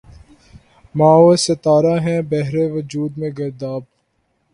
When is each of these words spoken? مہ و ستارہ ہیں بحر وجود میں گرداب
مہ 0.95 1.11
و 1.23 1.29
ستارہ 1.43 1.95
ہیں 2.05 2.21
بحر 2.29 2.55
وجود 2.75 3.11
میں 3.17 3.31
گرداب 3.37 3.81